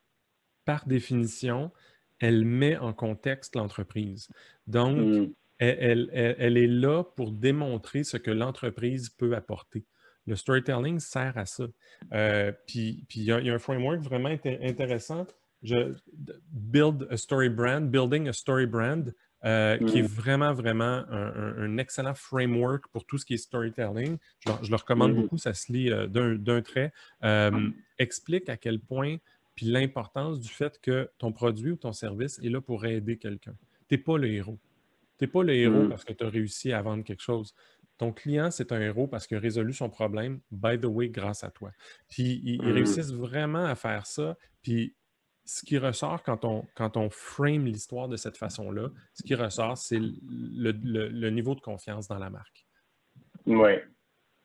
par 0.66 0.86
définition, 0.86 1.72
elle 2.20 2.46
met 2.46 2.78
en 2.78 2.94
contexte 2.94 3.56
l'entreprise. 3.56 4.30
Donc, 4.68 4.98
hmm. 4.98 5.34
elle, 5.60 6.10
est 6.58 6.68
là 6.68 7.04
pour 7.04 7.32
démontrer 7.32 8.04
ce 8.04 8.18
que 8.18 8.32
l'entreprise 8.32 9.10
peut 9.10 9.36
apporter. 9.36 9.86
Le 10.28 10.36
storytelling 10.36 11.00
sert 11.00 11.38
à 11.38 11.46
ça. 11.46 11.66
Euh, 12.14 12.52
puis, 12.68 13.06
il 13.16 13.24
y, 13.24 13.32
a 13.32 13.38
un 13.38 13.60
framework 13.60 14.02
vraiment 14.02 14.30
intéressant. 14.46 15.26
Je, 15.64 15.94
build 16.52 17.08
a 17.10 17.18
story 17.18 17.50
brand, 17.50 17.90
building 17.90 18.28
a 18.28 18.34
story 18.34 18.66
brand. 18.66 19.14
Euh, 19.44 19.78
qui 19.88 19.98
est 19.98 20.04
mm. 20.04 20.06
vraiment, 20.06 20.54
vraiment 20.54 21.04
un, 21.10 21.78
excellent 21.80 22.14
framework 22.14 22.88
pour 22.90 23.06
tout 23.06 23.18
ce 23.18 23.26
qui 23.26 23.34
est 23.34 23.38
storytelling. 23.38 24.18
Je, 24.46 24.70
le 24.70 24.76
recommande 24.76 25.14
mm. 25.14 25.22
beaucoup, 25.22 25.38
ça 25.40 25.56
se 25.56 25.74
lit 25.74 25.92
euh, 25.92 26.08
d'un 26.38 26.62
trait. 26.62 26.94
Euh, 27.24 27.70
explique 27.98 28.50
à 28.50 28.58
quel 28.58 28.80
point, 28.80 29.18
puis 29.56 29.66
l'importance 29.66 30.40
du 30.40 30.50
fait 30.50 30.80
que 30.80 31.10
ton 31.18 31.32
produit 31.32 31.72
ou 31.72 31.76
ton 31.76 31.92
service 31.92 32.40
est 32.44 32.50
là 32.50 32.62
pour 32.62 32.86
aider 32.86 33.18
quelqu'un. 33.18 33.56
Tu 33.90 33.96
n'es 33.96 33.98
pas 33.98 34.20
le 34.20 34.28
héros. 34.28 34.60
Tu 35.18 35.26
n'es 35.26 35.28
pas 35.28 35.42
le 35.42 35.54
héros 35.54 35.84
mm. 35.84 35.90
parce 35.90 36.06
que 36.06 36.14
tu 36.14 36.24
as 36.24 36.30
réussi 36.30 36.72
à 36.72 36.82
vendre 36.84 37.04
quelque 37.04 37.24
chose. 37.24 37.56
Ton 37.98 38.12
client, 38.12 38.52
c'est 38.52 38.72
un 38.72 38.80
héros 38.80 39.08
parce 39.08 39.26
qu'il 39.26 39.38
a 39.38 39.40
résolu 39.40 39.74
son 39.74 39.90
problème, 39.90 40.40
by 40.52 40.80
the 40.80 40.86
way, 40.86 41.10
grâce 41.10 41.44
à 41.44 41.50
toi. 41.50 41.72
Puis 42.10 42.42
ils, 42.44 42.62
ils 42.64 42.72
réussissent 42.72 43.14
vraiment 43.14 43.66
à 43.66 43.74
faire 43.74 44.06
ça. 44.06 44.38
Puis 44.62 44.94
ce 45.46 45.66
qui 45.66 45.78
ressort 45.78 46.24
quand 46.24 46.46
on, 46.46 46.66
quand 46.76 46.98
on 46.98 47.10
frame 47.10 47.66
l'histoire 47.66 48.08
de 48.08 48.16
cette 48.16 48.38
façon-là, 48.38 48.90
ce 49.14 49.24
qui 49.24 49.36
ressort, 49.36 49.78
c'est 49.78 50.00
le, 50.00 51.30
niveau 51.30 51.56
de 51.56 51.62
confiance 51.62 52.08
dans 52.08 52.20
la 52.20 52.30
marque. 52.30 52.66
Oui. 53.46 53.74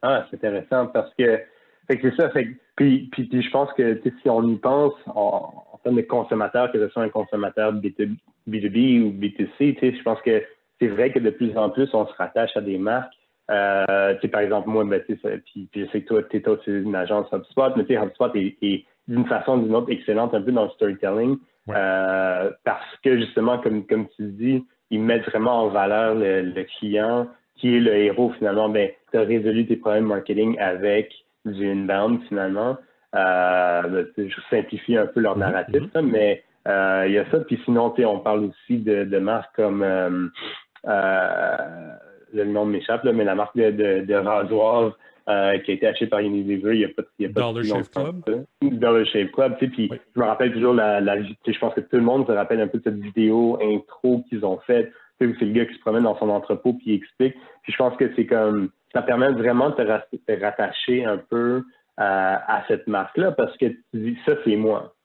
Ah, 0.03 0.27
c'est 0.31 0.37
intéressant 0.37 0.87
parce 0.89 1.13
que 1.15 1.43
c'est 1.89 2.17
ça. 2.17 2.31
puis, 2.77 3.09
puis, 3.13 3.29
je 3.33 3.51
pense 3.51 3.73
que 3.75 4.01
si 4.23 4.29
on 4.29 4.49
y 4.49 4.57
pense 4.57 4.95
en, 5.07 5.81
termes 5.85 5.97
de 5.97 6.03
consommateurs, 6.03 6.73
que 6.73 6.79
ce 6.79 6.89
soit 6.93 7.03
un 7.03 7.09
consommateur 7.09 7.73
B2B, 7.73 9.03
ou 9.03 9.13
B2C, 9.13 9.97
je 9.97 10.03
pense 10.03 10.21
que 10.23 10.43
c'est 10.81 10.89
vrai 10.89 11.13
que 11.13 11.19
de 11.19 11.31
plus 11.31 11.57
en 11.57 11.71
plus, 11.71 11.89
on 11.95 12.07
se 12.07 12.13
rattache 12.15 12.57
à 12.57 12.61
des 12.61 12.79
marques. 12.79 13.15
Euh, 13.51 14.15
par 14.33 14.41
exemple, 14.41 14.69
moi, 14.69 14.85
ben, 14.85 15.01
puis, 15.01 15.17
puis, 15.71 15.71
je 15.75 15.91
sais 15.91 16.03
que 16.03 16.39
toi, 16.39 16.59
tu 16.61 16.71
es 16.71 16.83
une 16.83 16.97
agence 16.97 17.29
HubSpot, 17.33 17.77
mais 17.77 17.85
HubSpot 17.85 18.35
est, 18.35 18.57
est 18.63 18.85
d'une 19.09 19.27
façon 19.27 19.59
ou 19.59 19.65
d'une 19.65 19.75
autre 19.75 19.91
excellente 19.91 20.35
un 20.35 20.43
peu 20.43 20.53
dans 20.53 20.65
le 20.65 20.71
storytelling 20.71 21.39
euh, 21.69 22.51
parce 22.65 22.97
que 23.03 23.19
justement, 23.19 23.59
comme, 23.59 23.87
comme 23.87 24.07
tu 24.17 24.23
dis, 24.33 24.65
ils 24.91 25.01
mettent 25.01 25.27
vraiment 25.27 25.65
en 25.65 25.69
valeur 25.69 26.15
le, 26.15 26.63
client 26.79 27.27
qui 27.57 27.77
est 27.77 27.81
le 27.81 27.95
héros 27.97 28.33
finalement. 28.39 28.69
Ben, 28.69 28.91
tu 29.11 29.19
as 29.19 29.23
résolu 29.23 29.67
tes 29.67 29.77
problèmes 29.77 30.07
marketing 30.07 30.59
avec 30.59 31.13
du 31.45 31.69
inbound 31.69 32.21
finalement. 32.29 32.77
ben, 33.13 34.07
je 34.17 34.41
simplifie 34.51 34.97
un 34.97 35.07
peu 35.07 35.21
leur 35.21 35.37
mm-hmm. 35.37 35.41
narratif, 35.41 35.83
mm-hmm. 35.83 36.03
mais 36.03 36.45
il 37.07 37.13
y 37.13 37.19
a 37.19 37.29
ça. 37.31 37.41
Puis 37.41 37.61
sinon, 37.65 37.93
on 37.99 38.19
parle 38.21 38.45
aussi 38.45 38.79
de, 38.79 39.05
de 39.05 39.19
marques 39.19 39.55
comme 39.57 39.85
le 40.85 42.45
nom 42.45 42.65
m'échappe, 42.65 43.05
mais 43.05 43.25
la 43.25 43.35
marque 43.35 43.57
de, 43.57 43.71
de, 43.71 44.05
de 44.05 44.15
rasoir 44.15 44.93
euh, 45.29 45.59
qui 45.59 45.73
a 45.73 45.75
été 45.75 45.87
acheté 45.87 46.07
par 46.07 46.21
Unilever 46.21 46.75
il 46.75 46.79
n'y 46.79 46.85
a 46.85 46.89
pas, 46.89 47.03
il 47.19 47.27
y 47.27 47.29
a 47.29 47.33
pas 47.33 47.41
Dollar 47.41 47.65
Shave 47.65 47.91
Club? 47.91 48.47
Dollar 48.63 49.07
Shave 49.07 49.31
Club, 49.31 49.57
tu 49.59 49.67
sais, 49.67 49.73
puis 49.73 49.91
je 50.15 50.21
me 50.21 50.27
rappelle 50.27 50.53
toujours 50.53 50.75
la, 50.75 51.01
la 51.01 51.23
je 51.23 51.59
pense 51.59 51.75
que 51.75 51.81
tout 51.81 51.97
le 51.97 52.03
monde 52.03 52.27
se 52.27 52.33
rappelle 52.33 52.61
un 52.61 52.69
peu 52.69 52.79
de 52.79 52.85
cette 52.85 52.99
vidéo 52.99 53.59
intro 53.63 54.25
qu'ils 54.29 54.45
ont 54.45 54.59
faite, 54.67 54.93
tu 55.21 55.29
sais, 55.29 55.37
c'est 55.39 55.45
le 55.47 55.53
gars 55.53 55.67
qui 55.67 55.75
se 55.75 55.81
promène 55.81 56.05
dans 56.05 56.19
son 56.19 56.31
entrepôt 56.31 56.75
puis 56.75 56.87
il 56.87 56.95
explique. 56.95 57.35
Puis 57.63 57.73
je 57.73 57.77
pense 57.77 57.97
que 57.97 58.11
c'est 58.15 58.27
comme, 58.27 58.71
ça 58.93 59.03
permet 59.03 59.31
vraiment 59.31 59.71
de 59.71 59.75
te, 59.75 60.41
rattacher 60.43 61.05
un 61.05 61.19
peu 61.19 61.63
à, 61.97 62.59
à 62.59 62.65
cette 62.69 62.87
marque-là 62.87 63.33
parce 63.33 63.57
que 63.57 63.67
tu 63.67 63.79
dis, 63.95 64.19
ça, 64.25 64.33
c'est 64.45 64.57
moi. 64.57 64.96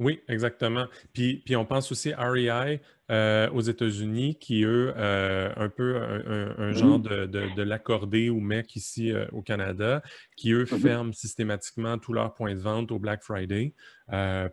Oui, 0.00 0.22
exactement. 0.28 0.86
Puis, 1.12 1.42
puis 1.44 1.56
on 1.56 1.66
pense 1.66 1.92
aussi 1.92 2.14
à 2.14 2.30
REI 2.30 2.80
euh, 3.10 3.50
aux 3.50 3.60
États-Unis, 3.60 4.36
qui 4.36 4.64
eux, 4.64 4.94
euh, 4.96 5.52
un 5.56 5.68
peu 5.68 5.96
un, 5.98 6.72
genre 6.72 6.98
de, 6.98 7.26
de, 7.26 7.62
l'accordé 7.62 8.30
ou 8.30 8.40
mec 8.40 8.74
ici 8.76 9.12
euh, 9.12 9.26
au 9.32 9.42
Canada, 9.42 10.02
qui 10.36 10.52
eux 10.52 10.64
mm-hmm. 10.64 10.80
ferment 10.80 11.12
systématiquement 11.12 11.98
tous 11.98 12.14
leurs 12.14 12.32
points 12.32 12.54
de 12.54 12.60
vente 12.60 12.90
au 12.90 12.98
Black 12.98 13.22
Friday. 13.22 13.74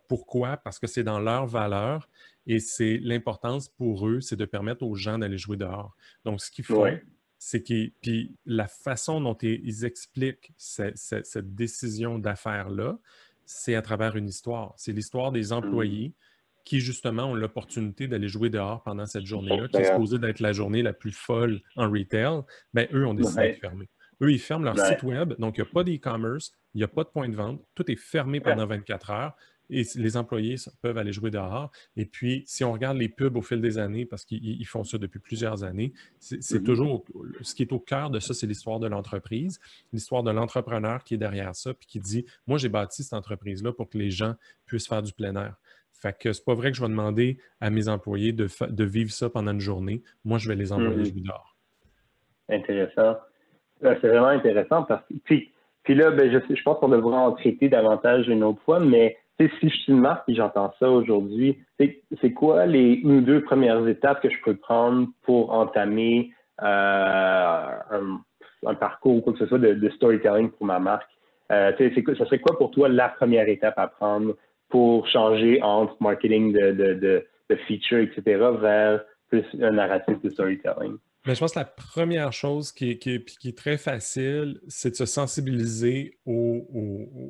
pourquoi? 0.10 0.58
Parce 0.58 0.80
que 0.80 0.88
c'est 0.88 1.04
dans 1.04 1.20
leur 1.20 1.48
valeur 1.48 2.10
et 2.46 2.60
c'est 2.60 3.00
l'importance 3.02 3.70
pour 3.70 4.06
eux, 4.06 4.20
c'est 4.20 4.36
de 4.36 4.46
permettre 4.46 4.84
aux 4.84 4.96
gens 4.96 5.18
d'aller 5.18 5.38
jouer 5.38 5.56
dehors. 5.56 5.96
Donc, 6.26 6.42
ce 6.42 6.52
qu'ils 6.52 6.66
font, 6.66 6.86
c'est 7.40 7.64
que 7.64 7.90
puis 8.02 8.36
la 8.46 8.68
façon 8.68 9.22
dont 9.22 9.38
ils 9.42 9.86
expliquent 9.86 10.52
cette 10.58 11.56
décision 11.56 12.20
d'affaires-là, 12.20 13.00
c'est 13.48 13.76
à 13.76 13.82
travers 13.82 14.16
une 14.16 14.28
histoire. 14.28 14.74
C'est 14.78 14.92
l'histoire 14.92 15.32
des 15.32 15.48
mmh. 15.48 15.54
employés 15.54 16.14
qui, 16.66 16.82
justement, 16.82 17.32
ont 17.32 17.34
l'opportunité 17.34 18.08
d'aller 18.08 18.28
jouer 18.28 18.50
dehors 18.50 18.84
pendant 18.84 19.06
cette 19.06 19.26
journée-là, 19.26 19.70
qui 19.70 19.78
est 19.78 19.86
supposée 19.86 20.20
d'être 20.20 20.42
la 20.42 20.52
journée 20.52 20.84
la 20.84 20.92
plus 20.92 21.14
folle 21.14 21.62
en 21.78 21.90
retail. 21.90 22.42
Bien, 22.74 22.88
eux 22.94 23.08
ont 23.08 23.14
décidé 23.14 23.54
de 23.54 23.58
fermer. 23.58 23.90
Eux, 24.22 24.32
ils 24.32 24.40
ferment 24.40 24.66
leur 24.66 24.78
site 24.78 25.04
web, 25.04 25.34
donc 25.40 25.58
il 25.58 25.62
n'y 25.62 25.68
a 25.68 25.72
pas 25.72 25.84
d'e-commerce, 25.84 26.52
il 26.74 26.80
n'y 26.80 26.84
a 26.84 26.88
pas 26.90 27.04
de 27.04 27.10
point 27.10 27.30
de 27.30 27.36
vente, 27.36 27.64
tout 27.74 27.90
est 27.90 27.96
fermé 27.96 28.42
pendant 28.42 28.66
24 28.66 29.12
heures 29.12 29.36
et 29.70 29.84
les 29.96 30.18
employés 30.18 30.56
peuvent 30.82 30.98
aller 30.98 31.12
jouer 31.12 31.32
dehors. 31.32 31.72
Et 31.96 32.06
puis, 32.06 32.44
si 32.46 32.64
on 32.64 32.72
regarde 32.72 32.98
les 32.98 33.10
pubs 33.10 33.36
au 33.36 33.42
fil 33.42 33.62
des 33.62 33.78
années, 33.78 34.06
parce 34.06 34.26
qu'ils 34.26 34.66
font 34.66 34.84
ça 34.84 34.98
depuis 34.98 35.20
plusieurs 35.20 35.64
années, 35.64 35.94
c'est 36.20 36.38
mm-hmm. 36.38 36.64
toujours 36.64 37.06
ce 37.42 37.54
qui 37.54 37.64
est 37.64 37.72
au 37.74 37.80
cœur 37.80 38.10
de 38.10 38.20
ça, 38.20 38.34
c'est 38.34 38.48
l'histoire 38.48 38.80
de 38.80 38.88
l'entreprise, 38.88 39.60
l'histoire 39.92 40.24
de 40.24 40.32
l'entrepreneur 40.32 41.04
qui 41.04 41.16
est 41.16 41.18
derrière 41.18 41.56
ça, 41.56 41.74
puis 41.74 41.88
qui 41.88 42.00
dit 42.00 42.26
Moi, 42.48 42.58
j'ai 42.58 42.70
bâti 42.70 43.04
cette 43.04 43.14
entreprise-là 43.14 43.74
pour 43.74 43.90
que 43.90 43.98
les 43.98 44.12
gens 44.12 44.36
puissent 44.66 44.88
faire 44.88 45.04
du 45.04 45.14
plein 45.14 45.36
air. 45.36 45.56
Fait 45.92 46.18
que 46.18 46.32
c'est 46.32 46.46
pas 46.46 46.54
vrai 46.54 46.72
que 46.72 46.78
je 46.78 46.82
vais 46.82 46.90
demander 46.90 47.40
à 47.60 47.70
mes 47.70 47.90
employés 47.90 48.32
de, 48.32 48.48
vivre 48.84 49.12
ça 49.12 49.30
pendant 49.30 49.52
une 49.52 49.60
journée. 49.60 50.04
Moi, 50.24 50.38
je 50.38 50.48
vais 50.48 50.56
les 50.56 50.72
envoyer 50.72 50.96
mm-hmm. 50.96 51.12
jouer 51.12 51.22
dehors. 51.22 51.56
Intéressant. 52.50 53.18
C'est 53.82 54.08
vraiment 54.08 54.28
intéressant 54.28 54.84
parce 54.84 55.04
que, 55.08 55.16
puis, 55.24 55.96
là, 55.96 56.12
ben, 56.12 56.32
je, 56.32 56.56
je 56.56 56.64
pense 56.64 56.80
qu'on 56.80 56.90
devrait 56.90 57.16
en 57.16 57.32
traiter 57.34 57.70
davantage 57.70 58.28
une 58.28 58.44
autre 58.44 58.62
fois, 58.64 58.80
mais 58.80 59.18
si 59.40 59.70
je 59.70 59.76
suis 59.76 59.92
une 59.94 60.00
marque 60.00 60.28
et 60.30 60.36
j'entends 60.36 60.74
ça 60.80 60.90
aujourd'hui, 60.90 61.58
c'est 61.80 62.34
quoi 62.34 62.66
les 62.66 62.94
une 62.94 63.18
ou 63.18 63.22
deux 63.22 63.42
premières 63.42 63.88
étapes 63.88 64.22
que 64.22 64.30
je 64.30 64.42
peux 64.44 64.56
prendre 64.56 65.08
pour 65.24 65.54
entamer 65.54 66.32
euh, 66.64 67.72
un, 68.66 68.74
parcours 68.76 69.18
ou 69.18 69.22
quoi 69.22 69.34
que 69.34 69.40
ce 69.40 69.46
soit 69.46 69.60
de, 69.60 69.90
storytelling 69.90 70.50
pour 70.50 70.66
ma 70.66 70.80
marque? 70.80 71.10
Euh, 71.52 71.72
serait 71.78 72.40
quoi 72.40 72.58
pour 72.58 72.72
toi 72.72 72.90
la 72.90 73.10
première 73.10 73.48
étape 73.48 73.78
à 73.78 73.88
prendre 73.88 74.36
pour 74.70 75.08
changer 75.08 75.62
entre 75.62 75.96
marketing 76.02 76.52
de, 76.52 76.72
de, 76.72 76.94
de, 76.96 77.26
de 77.50 77.56
feature, 77.68 78.00
etc., 78.00 78.22
vers 78.60 79.02
plus 79.30 79.46
un 79.62 79.72
narratif 79.72 80.20
de 80.22 80.30
storytelling? 80.30 80.98
Mais 81.28 81.36
je 81.36 81.42
pense 81.42 81.52
que 81.52 81.60
la 81.60 81.66
première 81.66 82.32
chose 82.32 82.72
qui 82.72 82.90
est, 82.90 83.58
très 83.58 83.78
facile, 83.78 84.62
c'est 84.70 84.92
de 84.92 84.96
se 84.96 85.06
sensibiliser 85.06 86.18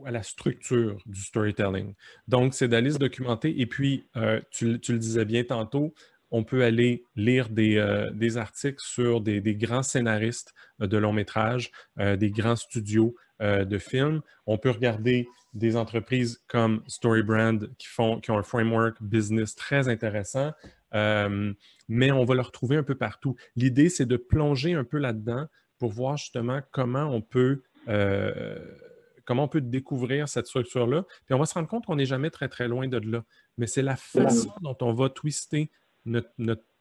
à 0.05 0.11
la 0.11 0.21
structure 0.21 0.97
du 1.07 1.19
storytelling. 1.19 1.95
Donc, 2.27 2.53
c'est 2.53 2.67
d'aller 2.67 2.91
se 2.91 2.99
documenter. 2.99 3.59
Et 3.59 3.65
puis, 3.65 4.05
euh, 4.15 4.39
tu, 4.51 4.77
le 4.87 4.99
disais 4.99 5.25
bien 5.25 5.43
tantôt, 5.43 5.95
on 6.29 6.43
peut 6.43 6.63
aller 6.63 7.05
lire 7.15 7.49
des, 7.49 7.77
euh, 7.77 8.37
articles 8.37 8.83
sur 8.83 9.19
des, 9.19 9.41
grands 9.55 9.81
scénaristes 9.81 10.53
euh, 10.79 10.85
de 10.85 10.97
long 10.97 11.11
métrage, 11.11 11.71
des 11.97 12.29
grands 12.29 12.55
studios 12.55 13.15
de 13.39 13.77
films. 13.79 14.21
On 14.45 14.59
peut 14.59 14.71
regarder 14.71 15.27
des 15.53 15.75
entreprises 15.75 16.39
comme 16.47 16.83
Storybrand 16.87 17.59
qui, 17.77 17.87
font, 17.87 18.19
qui 18.19 18.29
ont 18.29 18.37
un 18.37 18.43
framework 18.43 19.01
business 19.01 19.55
très 19.55 19.87
intéressant. 19.87 20.53
Euh, 20.93 21.53
mais 21.87 22.11
on 22.11 22.23
va 22.23 22.35
le 22.35 22.41
retrouver 22.41 22.77
un 22.77 22.83
peu 22.83 22.95
partout. 22.95 23.35
L'idée, 23.55 23.89
c'est 23.89 24.05
de 24.05 24.17
plonger 24.17 24.73
un 24.73 24.83
peu 24.83 24.97
là-dedans 24.97 25.47
pour 25.79 25.91
voir 25.91 26.17
justement 26.17 26.61
comment 26.71 27.05
on 27.05 27.21
peut, 27.21 27.63
euh, 27.87 28.59
comment 29.25 29.43
on 29.43 29.47
peut 29.47 29.61
découvrir 29.61 30.27
cette 30.27 30.47
structure-là. 30.47 31.05
Puis 31.25 31.33
on 31.33 31.39
va 31.39 31.45
se 31.45 31.53
rendre 31.53 31.67
compte 31.67 31.85
qu'on 31.85 31.95
n'est 31.95 32.05
jamais 32.05 32.29
très, 32.29 32.49
très 32.49 32.67
loin 32.67 32.87
de 32.87 32.97
là. 32.97 33.23
Mais 33.57 33.67
c'est 33.67 33.81
la 33.81 33.95
façon 33.95 34.51
dont 34.61 34.77
on 34.81 34.93
va 34.93 35.09
twister 35.09 35.71
notre, 36.05 36.31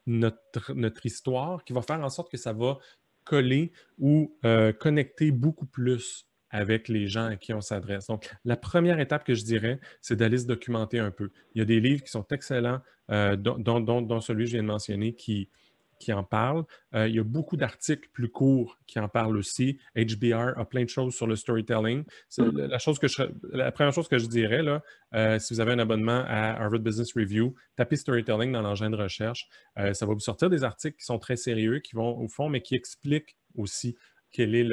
notre, 0.07 1.07
histoire 1.07 1.65
qui 1.65 1.73
va 1.73 1.83
faire 1.83 2.01
en 2.01 2.11
sorte 2.11 2.31
que 2.31 2.37
ça 2.37 2.53
va 2.53 2.79
coller 3.25 3.73
ou 3.99 4.37
euh, 4.45 4.73
connecter 4.73 5.33
beaucoup 5.33 5.67
plus 5.67 6.26
avec 6.51 6.89
les 6.89 7.07
gens 7.09 7.27
à 7.27 7.37
qui 7.37 7.53
on 7.53 7.61
s'adresse. 7.61 8.07
Donc, 8.07 8.29
la 8.45 8.57
première 8.57 9.01
étape 9.01 9.25
que 9.25 9.35
je 9.35 9.45
dirais, 9.45 9.81
c'est 10.01 10.17
d'aller 10.17 10.39
se 10.39 10.47
documenter 10.47 10.99
un 10.99 11.11
peu. 11.11 11.31
Il 11.55 11.59
y 11.59 11.63
a 11.63 11.65
des 11.65 11.81
livres 11.81 12.03
qui 12.03 12.11
sont 12.11 12.27
excellents, 12.31 12.81
euh, 13.11 13.37
dont, 13.37 14.21
celui 14.21 14.45
que 14.45 14.51
je 14.51 14.57
viens 14.57 14.63
de 14.63 14.69
mentionner, 14.69 15.15
qui, 15.15 15.49
qui 15.99 16.13
en 16.13 16.23
parle. 16.23 16.65
Euh, 16.95 17.09
il 17.09 17.15
y 17.17 17.19
a 17.19 17.25
beaucoup 17.25 17.57
d'articles 17.57 18.09
plus 18.13 18.29
courts 18.29 18.79
qui 18.87 18.99
en 19.01 19.09
parlent 19.09 19.37
aussi. 19.37 19.79
HBR 19.97 20.59
a 20.59 20.65
plein 20.65 20.85
de 20.85 20.89
choses 20.89 21.15
sur 21.15 21.27
le 21.27 21.37
storytelling. 21.37 22.05
Mm. 22.39 22.59
La, 22.69 22.79
chose 22.79 22.99
que 22.99 23.09
je, 23.09 23.23
la 23.53 23.73
première 23.73 23.93
chose 23.93 24.09
que 24.09 24.19
je 24.19 24.27
dirais, 24.27 24.63
là, 24.63 24.83
euh, 25.15 25.39
si 25.39 25.55
vous 25.55 25.61
avez 25.61 25.73
un 25.73 25.79
abonnement 25.79 26.25
à 26.27 26.63
Harvard 26.63 26.81
Business 26.81 27.13
Review, 27.15 27.55
tapez 27.77 27.97
storytelling 27.97 28.53
dans 28.53 28.63
l'engin 28.63 28.91
de 28.91 28.97
recherche. 28.97 29.49
ça 29.77 30.07
va 30.07 30.15
vous 30.15 30.21
sortir 30.21 30.49
des 30.51 30.65
articles 30.65 30.97
qui 30.97 31.05
sont 31.05 31.19
très 31.19 31.37
sérieux, 31.37 31.81
qui 31.81 31.97
vont 31.97 32.19
au 32.19 32.29
fond, 32.29 32.49
mais 32.49 32.61
qui 32.61 32.75
expliquent 32.75 33.37
aussi 33.57 33.97
quel 34.33 34.55
est 34.55 34.65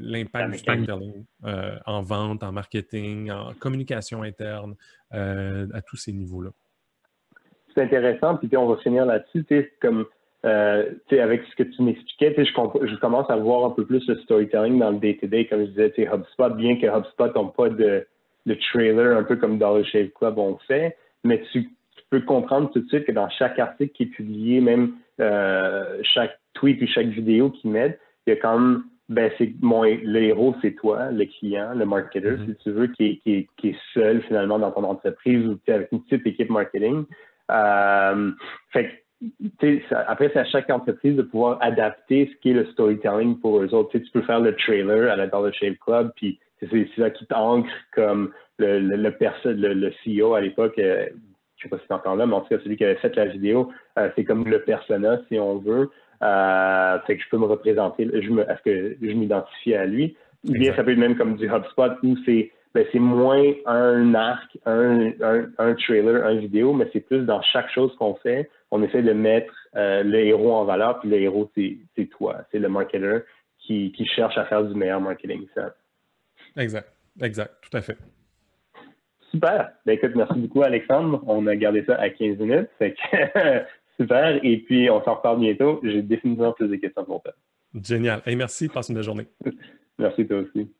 l'impact 0.00 0.52
du 0.52 0.58
storytelling 0.58 1.24
euh, 1.44 1.76
en 1.86 2.02
vente, 2.02 2.42
en 2.42 2.52
marketing, 2.52 3.30
en 3.30 3.52
communication 3.58 4.22
interne, 4.22 4.74
euh, 5.14 5.66
à 5.74 5.82
tous 5.82 5.96
ces 5.96 6.12
niveaux-là? 6.12 6.50
C'est 7.74 7.82
intéressant, 7.82 8.36
puis 8.36 8.56
on 8.56 8.66
va 8.66 8.76
finir 8.78 9.06
là-dessus, 9.06 9.44
comme 9.80 10.06
euh, 10.44 10.92
avec 11.10 11.42
ce 11.50 11.56
que 11.56 11.62
tu 11.64 11.82
m'expliquais, 11.82 12.34
je, 12.36 12.44
je, 12.44 12.94
commence 12.96 13.28
à 13.28 13.36
voir 13.36 13.64
un 13.64 13.70
peu 13.70 13.84
plus 13.84 14.06
le 14.08 14.16
storytelling 14.20 14.78
dans 14.78 14.90
le 14.90 14.98
day-to-day, 14.98 15.46
comme 15.46 15.62
je 15.62 15.70
disais, 15.70 15.92
HubSpot, 15.98 16.50
bien 16.50 16.76
que 16.76 16.86
HubSpot 16.86 17.34
n'a 17.34 17.50
pas 17.56 17.68
de, 17.70 18.06
trailer, 18.70 19.16
un 19.16 19.24
peu 19.24 19.36
comme 19.36 19.58
Dollar 19.58 19.84
Shave 19.84 20.08
Club 20.10 20.38
on 20.38 20.56
fait, 20.66 20.96
mais 21.24 21.42
tu, 21.52 21.68
peux 22.10 22.20
comprendre 22.20 22.70
tout 22.70 22.80
de 22.80 22.88
suite 22.88 23.04
que 23.04 23.12
dans 23.12 23.28
chaque 23.28 23.58
article 23.58 23.92
qui 23.92 24.04
est 24.04 24.06
publié, 24.06 24.62
même 24.62 24.94
chaque 25.18 26.38
tweet 26.54 26.80
ou 26.80 26.86
chaque 26.86 27.08
vidéo 27.08 27.50
qu'ils 27.50 27.70
mettent, 27.70 28.00
il 28.26 28.30
y 28.30 28.32
a 28.32 28.36
quand 28.36 28.58
même 28.58 28.82
ben 29.08 29.30
c'est 29.38 29.52
mon 29.62 29.82
le 29.84 30.22
héros, 30.22 30.54
c'est 30.60 30.72
toi, 30.72 31.10
le 31.10 31.24
client, 31.24 31.74
le 31.74 31.86
marketer, 31.86 32.32
mm-hmm. 32.32 32.46
si 32.46 32.56
tu 32.56 32.70
veux, 32.70 32.86
qui 32.88 33.22
est, 33.24 33.48
qui, 33.56 33.68
est, 33.68 33.76
seul 33.94 34.22
finalement 34.22 34.58
dans 34.58 34.70
ton 34.70 34.84
entreprise 34.84 35.46
ou 35.46 35.58
avec 35.68 35.88
une 35.92 36.02
petite 36.02 36.26
équipe 36.26 36.50
marketing. 36.50 37.04
Euh, 37.50 38.30
fait 38.70 39.02
après, 39.90 40.30
c'est 40.32 40.38
à 40.38 40.44
chaque 40.44 40.70
entreprise 40.70 41.16
de 41.16 41.22
pouvoir 41.22 41.58
adapter 41.60 42.30
ce 42.32 42.40
qui 42.40 42.50
est 42.50 42.54
le 42.54 42.66
storytelling 42.66 43.40
pour 43.40 43.60
eux 43.60 43.74
autres. 43.74 43.90
Tu, 43.90 44.02
tu 44.02 44.12
peux 44.12 44.22
faire 44.22 44.40
le 44.40 44.54
trailer 44.54 45.10
à 45.10 45.16
la 45.16 45.26
Dollar 45.26 45.52
Shave 45.52 45.74
Club, 45.84 46.12
puis 46.14 46.38
c'est 46.60 46.88
ça 46.96 47.10
qui 47.10 47.26
t'ancre 47.26 47.68
comme 47.92 48.32
le, 48.58 48.78
le, 48.78 48.96
le, 48.96 49.74
le, 49.74 49.92
CEO 50.04 50.34
à 50.34 50.40
l'époque, 50.40 50.78
euh, 50.78 51.06
je 51.56 51.62
sais 51.62 51.68
pas 51.68 51.78
si 51.78 51.84
c'est 51.88 51.94
encore 51.94 52.16
là, 52.16 52.26
mais 52.26 52.34
en 52.34 52.40
tout 52.40 52.48
cas, 52.48 52.58
celui 52.62 52.76
qui 52.76 52.84
avait 52.84 52.96
fait 52.96 53.14
la 53.16 53.26
vidéo, 53.26 53.72
euh, 53.98 54.08
c'est 54.14 54.24
comme 54.24 54.46
le 54.46 54.62
persona, 54.62 55.20
si 55.28 55.38
on 55.38 55.58
veut. 55.58 55.90
Euh, 56.22 56.98
fait 57.06 57.16
que 57.16 57.22
je 57.22 57.28
peux 57.28 57.38
me 57.38 57.46
représenter, 57.46 58.08
je 58.12 58.30
me, 58.30 58.42
est-ce 58.42 58.62
que 58.62 58.96
je 59.00 59.12
m'identifie 59.12 59.74
à 59.74 59.86
lui? 59.86 60.16
Ou 60.46 60.52
bien 60.52 60.74
ça 60.74 60.84
peut 60.84 60.92
être 60.92 60.98
même 60.98 61.16
comme 61.16 61.36
du 61.36 61.46
HubSpot 61.46 61.92
où 62.02 62.16
c'est 62.24 62.52
ben, 62.74 62.84
c'est 62.92 62.98
moins 62.98 63.42
un 63.66 64.14
arc, 64.14 64.56
un, 64.66 65.10
un, 65.58 65.74
trailer, 65.74 66.24
un 66.24 66.34
vidéo, 66.34 66.74
mais 66.74 66.88
c'est 66.92 67.00
plus 67.00 67.24
dans 67.24 67.40
chaque 67.40 67.70
chose 67.70 67.94
qu'on 67.96 68.14
fait, 68.16 68.50
on 68.70 68.82
essaie 68.82 69.02
de 69.02 69.12
mettre 69.12 69.52
euh, 69.74 70.02
le 70.02 70.18
héros 70.18 70.52
en 70.52 70.64
valeur, 70.64 71.00
puis 71.00 71.08
le 71.08 71.16
héros, 71.16 71.50
c'est 71.56 72.04
toi, 72.10 72.44
c'est 72.52 72.58
le 72.58 72.68
marketer 72.68 73.20
qui, 73.58 73.90
qui, 73.92 74.06
cherche 74.06 74.36
à 74.36 74.44
faire 74.44 74.64
du 74.64 74.74
meilleur 74.74 75.00
marketing. 75.00 75.46
Ça. 75.54 75.74
Exact, 76.56 76.92
exact, 77.20 77.54
tout 77.62 77.76
à 77.76 77.80
fait. 77.80 77.96
Super. 79.30 79.70
Ben, 79.84 79.92
écoute, 79.92 80.12
merci 80.14 80.38
beaucoup, 80.38 80.62
Alexandre. 80.62 81.22
On 81.26 81.46
a 81.46 81.56
gardé 81.56 81.84
ça 81.84 81.96
à 81.96 82.10
15 82.10 82.38
minutes. 82.38 82.68
Fait 82.78 82.92
que 82.94 83.62
Super. 83.98 84.44
Et 84.44 84.58
puis, 84.58 84.88
on 84.90 85.02
s'en 85.02 85.16
reparle 85.16 85.40
bientôt. 85.40 85.80
J'ai 85.82 86.02
définitivement 86.02 86.52
plus 86.52 86.68
de 86.68 86.76
questions 86.76 87.04
pour 87.04 87.22
toi. 87.22 87.32
Génial. 87.82 88.22
Et 88.26 88.36
merci. 88.36 88.68
Passe 88.68 88.88
une 88.88 88.94
belle 88.94 89.04
journée. 89.04 89.26
merci, 89.98 90.26
toi 90.26 90.38
aussi. 90.38 90.70